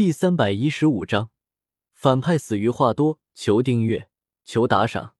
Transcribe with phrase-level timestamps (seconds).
[0.00, 1.28] 第三百一十五章，
[1.92, 3.20] 反派死于话多。
[3.34, 4.08] 求订阅，
[4.46, 5.14] 求打赏。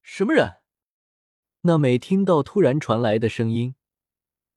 [0.00, 0.62] 什么人？
[1.60, 3.74] 那美听到突然传来的声音，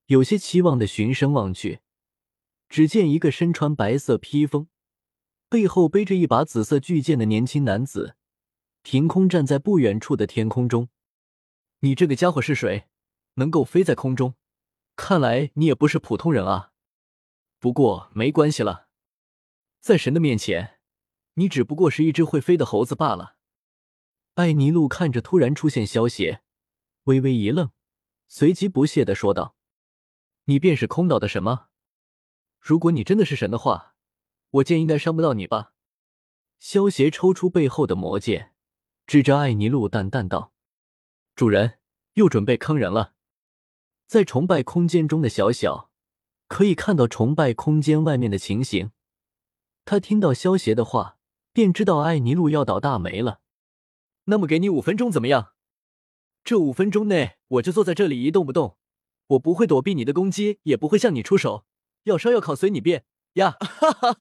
[0.05, 1.81] 有些期望的循声望去，
[2.69, 4.69] 只见一个身穿白色披风、
[5.49, 8.15] 背后背着一把紫色巨剑的年轻男子，
[8.81, 10.87] 凭空站在不远处的天空中。
[11.79, 12.87] 你这个家伙是谁？
[13.33, 14.35] 能够飞在空中？
[14.95, 16.71] 看来你也不是普通人啊。
[17.59, 18.82] 不过没关系了。
[19.83, 20.79] 在神的面前，
[21.33, 23.35] 你只不过是一只会飞的猴子罢了。
[24.35, 26.41] 艾尼路看着突然出现萧邪，
[27.03, 27.69] 微微一愣，
[28.29, 29.57] 随即不屑的说道
[30.47, 31.67] ：“你便是空岛的神吗？
[32.61, 33.97] 如果你真的是神的话，
[34.51, 35.73] 我剑应该伤不到你吧？”
[36.59, 38.53] 萧邪抽出背后的魔剑，
[39.05, 40.53] 指着艾尼路淡淡道
[41.35, 41.79] ：“主人
[42.13, 43.15] 又准备坑人了。”
[44.07, 45.91] 在崇拜空间中的小小
[46.47, 48.91] 可以看到崇拜空间外面的情形。
[49.85, 51.17] 他听到萧邪的话，
[51.51, 53.41] 便知道艾尼路要倒大霉了。
[54.25, 55.53] 那么，给你五分钟怎么样？
[56.43, 58.77] 这五分钟内，我就坐在这里一动不动，
[59.27, 61.65] 我不会躲避你的攻击，也不会向你出手。
[62.03, 63.57] 要烧要烤随你便呀！
[63.59, 64.19] 哈哈。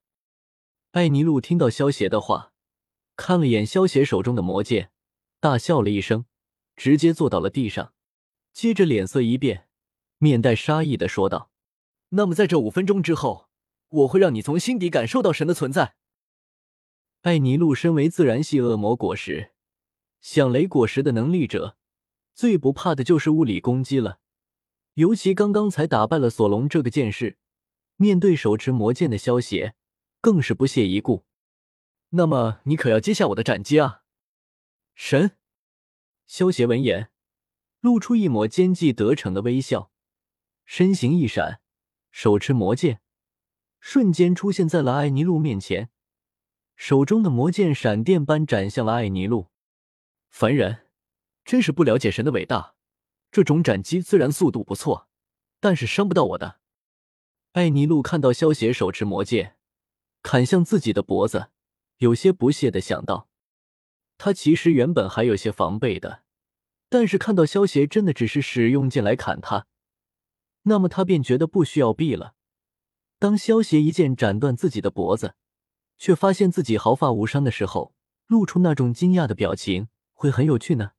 [0.93, 2.53] 艾尼路听到萧邪的话，
[3.17, 4.93] 看了眼萧邪手中的魔剑，
[5.41, 6.27] 大笑了一声，
[6.77, 7.93] 直接坐到了地上，
[8.53, 9.69] 接着脸色一变，
[10.19, 11.51] 面带杀意的说道
[12.11, 13.49] ：“那么，在这五分钟之后。”
[13.93, 15.95] 我会让你从心底感受到神的存在。
[17.23, 19.53] 艾尼路身为自然系恶魔果实、
[20.21, 21.77] 响雷果实的能力者，
[22.35, 24.19] 最不怕的就是物理攻击了。
[24.95, 27.39] 尤其刚刚才打败了索隆这个剑士，
[27.97, 29.75] 面对手持魔剑的萧邪，
[30.21, 31.25] 更是不屑一顾。
[32.11, 34.03] 那么你可要接下我的斩击啊！
[34.95, 35.37] 神，
[36.27, 37.11] 萧邪闻言，
[37.81, 39.91] 露出一抹奸计得逞的微笑，
[40.65, 41.61] 身形一闪，
[42.11, 43.01] 手持魔剑。
[43.85, 45.91] 瞬间出现在了艾尼路面前，
[46.77, 49.49] 手中的魔剑闪电般斩向了艾尼路。
[50.31, 50.87] 凡人
[51.45, 52.77] 真是不了解神的伟大。
[53.33, 55.09] 这种斩击虽然速度不错，
[55.59, 56.61] 但是伤不到我的。
[57.55, 59.57] 艾尼路看到萧邪手持魔剑
[60.23, 61.51] 砍向自己的脖子，
[61.97, 63.29] 有些不屑的想到：
[64.17, 66.23] 他其实原本还有些防备的，
[66.89, 69.67] 但是看到萧邪真的只是使用剑来砍他，
[70.63, 72.37] 那么他便觉得不需要避了。
[73.23, 75.37] 当萧邪一剑斩断自己的脖子，
[75.97, 77.95] 却发现自己毫发无伤的时候，
[78.27, 80.91] 露出那种惊讶的表情，会很有趣呢。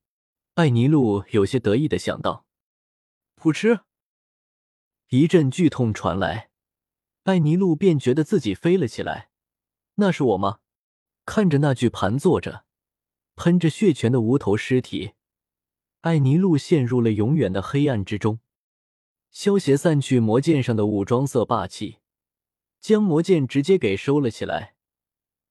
[0.53, 2.45] 艾尼路有些得意的想到。
[3.35, 3.81] 噗嗤，
[5.09, 6.49] 一阵剧痛传来，
[7.23, 9.29] 艾尼路便觉得自己飞了起来。
[9.95, 10.59] 那是我吗？
[11.25, 12.63] 看着那具盘坐着、
[13.35, 15.11] 喷着血泉的无头尸体，
[15.99, 18.39] 艾尼路陷入了永远的黑暗之中。
[19.29, 21.97] 萧邪散去魔剑上的武装色霸气。
[22.83, 24.75] 将魔剑直接给收了起来，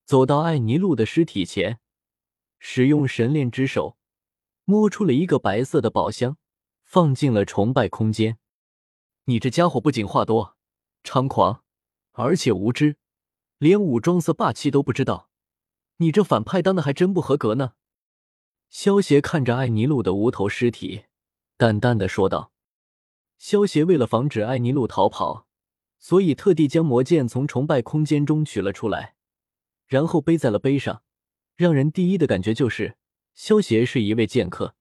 [0.04, 1.80] 走到艾尼路的尸体前，
[2.58, 3.96] 使用神炼之手
[4.66, 6.36] 摸出了一个白色的宝箱，
[6.84, 8.36] 放进了崇拜空间。
[9.24, 10.58] 你这家伙不仅话多、
[11.02, 11.64] 猖狂，
[12.12, 12.98] 而且无知，
[13.56, 15.30] 连武装色霸气都不知道。
[15.96, 17.72] 你这反派当的还真不合格呢。
[18.68, 21.04] 萧邪看着艾尼路的无头尸体，
[21.56, 22.52] 淡淡的说道
[23.38, 25.46] ：“萧邪为了防止艾尼路逃跑。”
[26.02, 29.14] 所以特地将魔剑从崇拜空间中取了出来，
[29.86, 31.04] 然后背在了背上，
[31.54, 32.96] 让人第一的感觉就是
[33.34, 34.74] 萧邪是一位剑客。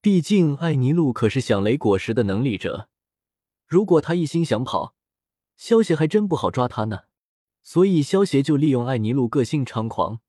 [0.00, 2.88] 毕竟艾尼路可是响雷果实的能力者，
[3.66, 4.94] 如果他一心想跑，
[5.58, 7.00] 萧邪还真不好抓他呢。
[7.62, 10.20] 所以萧邪就利用艾尼路个性猖狂，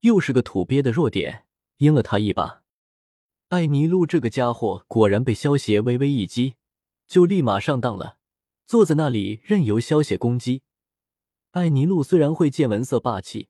[0.00, 1.44] 又是个土鳖的弱点，
[1.76, 2.64] 阴了他一把。
[3.50, 6.56] 艾尼路这个家伙果然被萧邪微微一击，
[7.06, 8.16] 就立马上当了。
[8.66, 10.62] 坐在那里任由萧邪攻击。
[11.52, 13.48] 艾尼路虽然会见闻色霸气，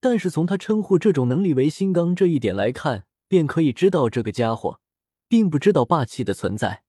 [0.00, 4.80] 但是从他称呼这种能力为“心刚”这一点来看，便可以知道这个家伙
[5.26, 6.84] 并不知道霸气的存在。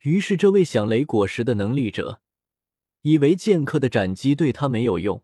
[0.00, 2.20] 于是，这位响雷果实的能力者
[3.02, 5.22] 以为剑客的斩击对他没有用，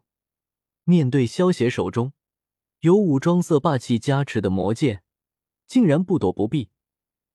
[0.84, 2.12] 面对萧邪手中
[2.80, 5.02] 有武装色霸气加持的魔剑，
[5.66, 6.70] 竟然不躲不避，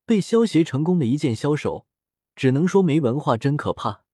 [0.06, 1.88] 被萧邪成功的一剑消手，
[2.36, 4.06] 只能说没文化真可怕。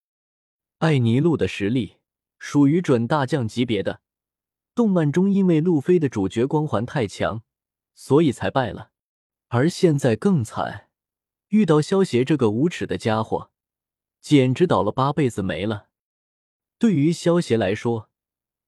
[0.79, 1.97] 艾尼路的实力
[2.37, 4.01] 属于准大将级别的，
[4.75, 7.41] 动漫中因为路飞的主角光环太强，
[7.95, 8.91] 所以才败了。
[9.47, 10.89] 而现在更惨，
[11.47, 13.49] 遇到萧邪这个无耻的家伙，
[14.21, 15.87] 简直倒了八辈子霉了。
[16.77, 18.11] 对于萧邪来说，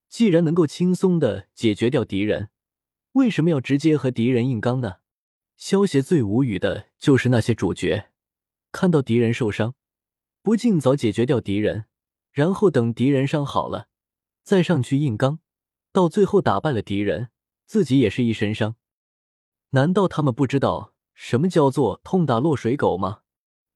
[0.08, 2.50] 既然能够轻松的解决掉敌人，
[3.12, 4.96] 为什么要直接和敌人硬刚呢？
[5.58, 8.10] 萧邪最无语的就是那些主角，
[8.72, 9.76] 看到敌人受伤，
[10.42, 11.86] 不尽早解决掉敌人。
[12.32, 13.88] 然后等敌人伤好了，
[14.44, 15.40] 再上去硬刚，
[15.92, 17.30] 到最后打败了敌人，
[17.66, 18.76] 自己也是一身伤。
[19.72, 23.22] 难道他们不知道什么叫做痛打落水狗吗？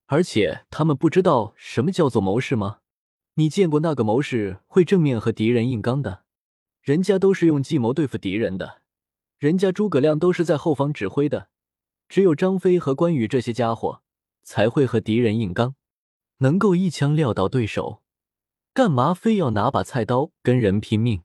[0.07, 2.79] 而且他们不知道什么叫做谋士吗？
[3.35, 6.23] 你见过那个谋士会正面和敌人硬刚的？
[6.81, 8.81] 人家都是用计谋对付敌人的，
[9.39, 11.49] 人家诸葛亮都是在后方指挥的，
[12.07, 14.03] 只有张飞和关羽这些家伙
[14.43, 15.75] 才会和敌人硬刚，
[16.39, 18.02] 能够一枪撂倒对手，
[18.73, 21.21] 干嘛非要拿把菜刀跟人拼命？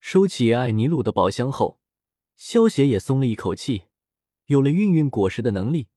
[0.00, 1.78] 收起艾尼路的宝箱后，
[2.34, 3.88] 萧协也松了一口气，
[4.46, 5.88] 有了运运果实的能力，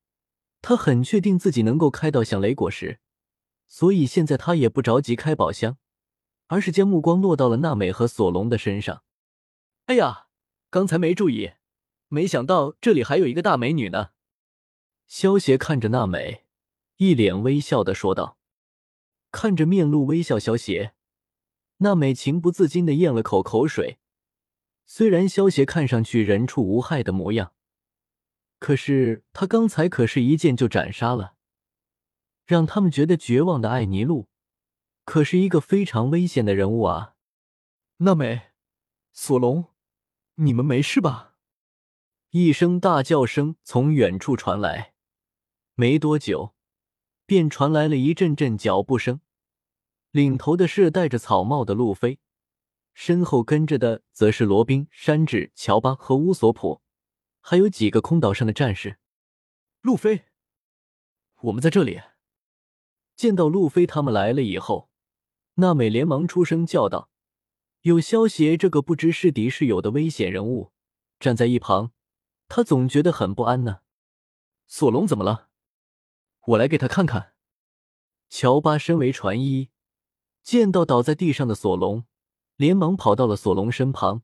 [0.62, 3.00] 他很确定自己能够开到响雷果实，
[3.68, 5.78] 所以现在他也不着急开宝箱。
[6.48, 9.04] 而是将目光落到了娜美和索隆的身上。
[9.86, 10.26] 哎呀，
[10.72, 11.52] 刚才没注意，
[12.08, 14.10] 没想到这里还有一个大美女呢。
[15.08, 16.48] 萧协看着娜美，
[16.98, 18.39] 一脸微笑的说道。
[19.32, 20.94] 看着面露微笑萧邪，
[21.78, 24.00] 娜美情不自禁的咽了口口水。
[24.86, 27.54] 虽然萧协看上去人畜无害的模样，
[28.58, 31.36] 可是他刚才可是一剑就斩杀了
[32.46, 34.28] 让他们觉得绝望的艾尼路。
[35.06, 37.16] 可是一个非常危险的人物啊！
[37.98, 38.52] 娜美、
[39.12, 39.66] 索隆，
[40.36, 41.36] 你们没事吧？
[42.30, 44.94] 一声大叫声从远处传来，
[45.74, 46.54] 没多久，
[47.30, 49.22] 便传来了一阵阵脚步声。
[50.10, 52.18] 领头的是戴着草帽的路飞，
[52.96, 56.82] 身后跟着的则是罗宾、山治、乔巴和乌索普，
[57.40, 58.98] 还有几个空岛上的战士。
[59.82, 60.24] 路飞，
[61.42, 62.02] 我们在这里。
[63.16, 64.90] 见到路飞他们来了以后。
[65.56, 67.12] 娜美连忙出声叫道
[67.82, 70.72] ：“有萧协这个不知是敌是友的危险人物
[71.20, 71.92] 站在一旁，
[72.48, 73.82] 他总觉得很不安呢。”
[74.66, 75.49] 索隆怎么了？
[76.48, 77.34] 我来给他看看。
[78.30, 79.70] 乔巴身为船医，
[80.44, 82.06] 见到倒在地上的索隆，
[82.56, 84.24] 连忙跑到了索隆身旁，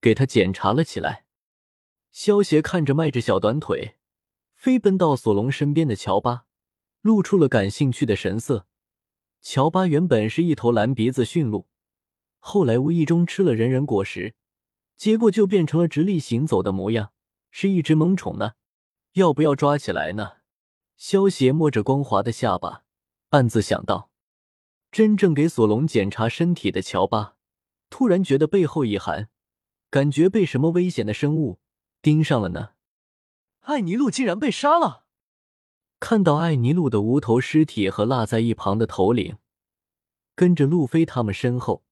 [0.00, 1.24] 给他检查了起来。
[2.10, 3.96] 萧协看着迈着小短腿
[4.54, 6.46] 飞奔到索隆身边的乔巴，
[7.00, 8.66] 露出了感兴趣的神色。
[9.40, 11.68] 乔巴原本是一头蓝鼻子驯鹿，
[12.38, 14.34] 后来无意中吃了人人果实，
[14.96, 17.12] 结果就变成了直立行走的模样，
[17.52, 18.54] 是一只萌宠呢。
[19.12, 20.37] 要不要抓起来呢？
[20.98, 22.82] 萧协摸着光滑的下巴，
[23.30, 24.10] 暗自想到。
[24.90, 27.36] 真正给索隆检查身体的乔巴，
[27.88, 29.28] 突然觉得背后一寒，
[29.90, 31.60] 感觉被什么危险的生物
[32.02, 32.70] 盯上了呢。
[33.60, 35.04] 艾尼路竟然被杀了！
[36.00, 39.38] 看到艾尼路的无头尸体和落在一旁的头领，
[40.34, 41.84] 跟着路飞他们身后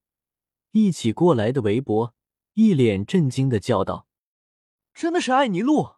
[0.73, 2.14] 一起过来的韦伯
[2.55, 4.09] 一脸震惊的叫道
[4.93, 5.97] ：“真的是艾尼路？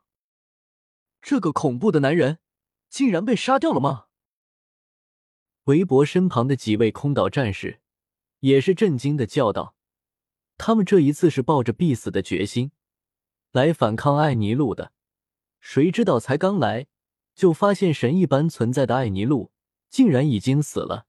[1.22, 2.40] 这个恐怖的男人
[2.88, 4.06] 竟然被杀掉了吗？”
[5.64, 7.80] 韦伯身旁的几位空岛战士
[8.40, 9.74] 也是震惊的叫道
[10.56, 12.72] ：“他们这一次是抱着必死的决心
[13.52, 14.92] 来反抗艾尼路的，
[15.60, 16.86] 谁知道才刚来。”
[17.38, 19.52] 就发现神一般存在的艾尼路
[19.88, 21.06] 竟然已经死了。